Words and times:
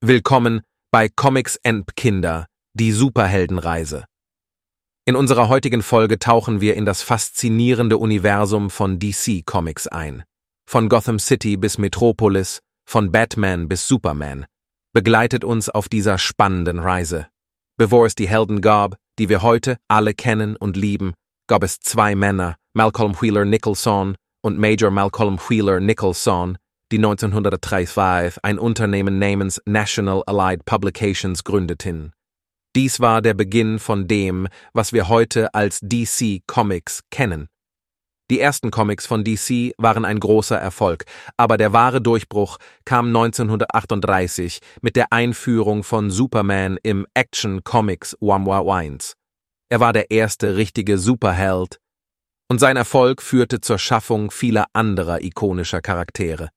Willkommen 0.00 0.60
bei 0.92 1.08
Comics 1.08 1.58
and 1.64 1.96
Kinder, 1.96 2.46
die 2.72 2.92
Superheldenreise. 2.92 4.04
In 5.04 5.16
unserer 5.16 5.48
heutigen 5.48 5.82
Folge 5.82 6.20
tauchen 6.20 6.60
wir 6.60 6.76
in 6.76 6.86
das 6.86 7.02
faszinierende 7.02 7.98
Universum 7.98 8.70
von 8.70 9.00
DC 9.00 9.44
Comics 9.44 9.88
ein. 9.88 10.22
Von 10.70 10.88
Gotham 10.88 11.18
City 11.18 11.56
bis 11.56 11.78
Metropolis, 11.78 12.60
von 12.88 13.10
Batman 13.10 13.66
bis 13.66 13.88
Superman. 13.88 14.46
Begleitet 14.92 15.42
uns 15.42 15.68
auf 15.68 15.88
dieser 15.88 16.16
spannenden 16.16 16.78
Reise. 16.78 17.26
Bevor 17.76 18.06
es 18.06 18.14
die 18.14 18.28
Helden 18.28 18.60
gab, 18.60 18.94
die 19.18 19.28
wir 19.28 19.42
heute 19.42 19.78
alle 19.88 20.14
kennen 20.14 20.54
und 20.54 20.76
lieben, 20.76 21.14
gab 21.48 21.64
es 21.64 21.80
zwei 21.80 22.14
Männer, 22.14 22.54
Malcolm 22.72 23.20
Wheeler 23.20 23.44
Nicholson 23.44 24.14
und 24.42 24.60
Major 24.60 24.92
Malcolm 24.92 25.40
Wheeler 25.48 25.80
Nicholson, 25.80 26.56
die 26.90 26.98
1935 26.98 28.42
ein 28.42 28.58
Unternehmen 28.58 29.18
namens 29.18 29.60
National 29.66 30.22
Allied 30.26 30.64
Publications 30.64 31.44
gründeten. 31.44 32.12
Dies 32.76 33.00
war 33.00 33.22
der 33.22 33.34
Beginn 33.34 33.78
von 33.78 34.06
dem, 34.06 34.48
was 34.72 34.92
wir 34.92 35.08
heute 35.08 35.54
als 35.54 35.80
DC 35.82 36.42
Comics 36.46 37.02
kennen. 37.10 37.48
Die 38.30 38.40
ersten 38.40 38.70
Comics 38.70 39.06
von 39.06 39.24
DC 39.24 39.72
waren 39.78 40.04
ein 40.04 40.20
großer 40.20 40.58
Erfolg, 40.58 41.04
aber 41.36 41.56
der 41.56 41.72
wahre 41.72 42.02
Durchbruch 42.02 42.58
kam 42.84 43.06
1938 43.08 44.60
mit 44.82 44.96
der 44.96 45.12
Einführung 45.12 45.82
von 45.82 46.10
Superman 46.10 46.78
im 46.82 47.06
Action 47.14 47.64
Comics 47.64 48.16
Wamwa 48.20 48.60
Wines. 48.64 49.14
Er 49.70 49.80
war 49.80 49.92
der 49.92 50.10
erste 50.10 50.56
richtige 50.56 50.98
Superheld, 50.98 51.78
und 52.50 52.58
sein 52.58 52.76
Erfolg 52.76 53.20
führte 53.20 53.60
zur 53.60 53.78
Schaffung 53.78 54.30
vieler 54.30 54.66
anderer 54.72 55.22
ikonischer 55.22 55.82
Charaktere. 55.82 56.48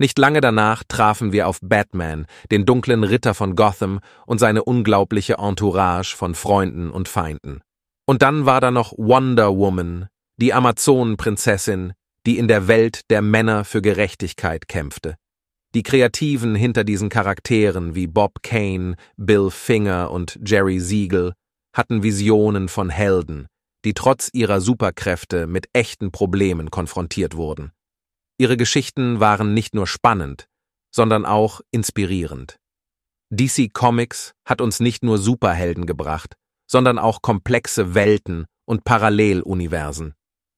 Nicht 0.00 0.18
lange 0.18 0.40
danach 0.40 0.82
trafen 0.88 1.30
wir 1.30 1.46
auf 1.46 1.58
Batman, 1.60 2.24
den 2.50 2.64
dunklen 2.64 3.04
Ritter 3.04 3.34
von 3.34 3.54
Gotham 3.54 4.00
und 4.24 4.38
seine 4.38 4.64
unglaubliche 4.64 5.34
Entourage 5.34 6.16
von 6.16 6.34
Freunden 6.34 6.90
und 6.90 7.06
Feinden. 7.06 7.60
Und 8.06 8.22
dann 8.22 8.46
war 8.46 8.62
da 8.62 8.70
noch 8.70 8.94
Wonder 8.96 9.54
Woman, 9.54 10.08
die 10.38 10.54
Amazonenprinzessin, 10.54 11.92
die 12.26 12.38
in 12.38 12.48
der 12.48 12.66
Welt 12.66 13.02
der 13.10 13.20
Männer 13.20 13.66
für 13.66 13.82
Gerechtigkeit 13.82 14.68
kämpfte. 14.68 15.16
Die 15.74 15.82
Kreativen 15.82 16.54
hinter 16.54 16.82
diesen 16.82 17.10
Charakteren 17.10 17.94
wie 17.94 18.06
Bob 18.06 18.42
Kane, 18.42 18.96
Bill 19.18 19.50
Finger 19.50 20.10
und 20.10 20.40
Jerry 20.42 20.80
Siegel 20.80 21.34
hatten 21.74 22.02
Visionen 22.02 22.68
von 22.68 22.88
Helden, 22.88 23.48
die 23.84 23.92
trotz 23.92 24.30
ihrer 24.32 24.62
Superkräfte 24.62 25.46
mit 25.46 25.68
echten 25.74 26.10
Problemen 26.10 26.70
konfrontiert 26.70 27.36
wurden. 27.36 27.72
Ihre 28.40 28.56
Geschichten 28.56 29.20
waren 29.20 29.52
nicht 29.52 29.74
nur 29.74 29.86
spannend, 29.86 30.48
sondern 30.90 31.26
auch 31.26 31.60
inspirierend. 31.72 32.56
DC 33.28 33.70
Comics 33.74 34.32
hat 34.46 34.62
uns 34.62 34.80
nicht 34.80 35.04
nur 35.04 35.18
Superhelden 35.18 35.84
gebracht, 35.84 36.36
sondern 36.66 36.98
auch 36.98 37.20
komplexe 37.20 37.94
Welten 37.94 38.46
und 38.64 38.84
Paralleluniversen. 38.84 40.14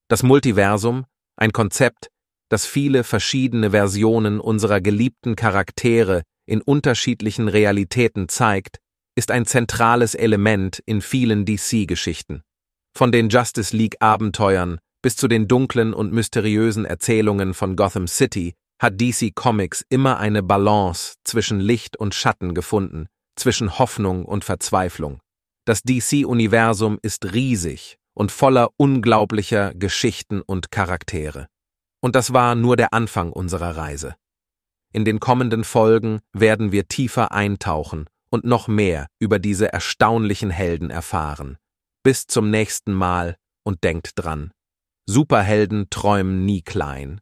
Das 0.08 0.22
Multiversum, 0.22 1.06
ein 1.36 1.50
Konzept, 1.50 2.06
das 2.50 2.66
viele 2.66 3.02
verschiedene 3.02 3.72
Versionen 3.72 4.39
unserer 4.39 4.80
geliebten 4.80 5.34
Charaktere 5.34 6.22
in 6.46 6.62
unterschiedlichen 6.62 7.48
Realitäten 7.48 8.28
zeigt, 8.28 8.78
ist 9.17 9.33
ein 9.33 9.44
zentrales 9.44 10.14
Element 10.14 10.80
in 10.86 11.00
vielen 11.02 11.46
DC-Geschichten. 11.46 12.44
Von 12.96 13.11
den 13.11 13.28
Justice 13.28 13.77
League-Abenteuern 13.77 14.78
bis 15.03 15.17
zu 15.17 15.28
den 15.28 15.48
dunklen 15.48 15.92
und 15.92 16.12
mysteriösen 16.12 16.84
Erzählungen 16.84 17.55
von 17.55 17.77
Gotham 17.77 18.06
City 18.06 18.55
hat 18.81 19.00
DC 19.00 19.34
Comics 19.34 19.84
immer 19.89 20.19
eine 20.19 20.42
Balance 20.42 21.17
zwischen 21.25 21.61
Licht 21.61 21.97
und 21.97 22.14
Schatten 22.14 22.55
gefunden, 22.55 23.06
zwischen 23.36 23.78
Hoffnung 23.78 24.25
und 24.25 24.45
Verzweiflung. 24.45 25.20
Das 25.64 25.83
DC-Universum 25.83 26.98
ist 27.03 27.33
riesig 27.33 27.97
und 28.14 28.33
voller 28.33 28.70
unglaublicher 28.77 29.73
Geschichten 29.74 30.42
und 30.42 30.70
Charaktere. 30.70 31.46
Und 32.01 32.17
das 32.17 32.33
war 32.33 32.55
nur 32.55 32.77
der 32.77 32.92
Anfang 32.92 33.33
unserer 33.33 33.77
Reise. 33.77 34.17
In 34.92 35.05
den 35.05 35.20
kommenden 35.20 35.64
Folgen 35.64 36.20
werden 36.33 36.73
wir 36.73 36.89
tiefer 36.89 37.33
eintauchen 37.33 38.07
und 38.30 38.45
noch 38.45 38.67
mehr 38.67 39.07
über 39.20 39.39
diese 39.39 39.73
erstaunlichen 39.73 40.51
Helden 40.51 40.91
erfahren. 40.91 41.57
Bis 42.02 42.27
zum 42.27 42.51
nächsten 42.51 42.92
Mal 42.92 43.36
und 43.62 43.85
denkt 43.85 44.12
dran. 44.17 44.51
Superhelden 45.07 45.89
träumen 45.90 46.45
nie 46.45 46.63
klein. 46.63 47.20